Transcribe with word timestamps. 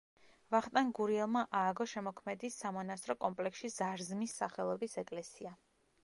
ვახტანგ 0.53 0.93
გურიელმა 0.99 1.41
ააგო 1.59 1.85
შემოქმედის 1.91 2.57
სამონასტრო 2.61 3.15
კომპლექსში 3.25 3.71
ზარზმის 3.73 4.33
სახელობის 4.41 4.97
ეკლესია. 5.03 5.53